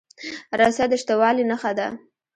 رسۍ 0.59 0.85
د 0.91 0.93
شته 1.01 1.13
والي 1.19 1.43
نښه 1.49 1.71
ده. 1.77 1.87